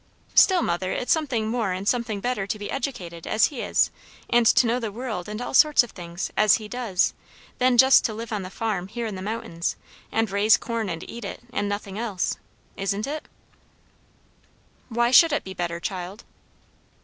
[0.33, 3.91] "Still, mother, it's something more and something better to be educated, as he is,
[4.31, 7.13] and to know the world and all sorts of things, as he does,
[7.59, 9.75] than just to live on the farm here in the mountains,
[10.11, 12.37] and raise corn and eat it, and nothing else.
[12.75, 13.27] Isn't it?"
[14.89, 16.23] "Why should it be better, child?"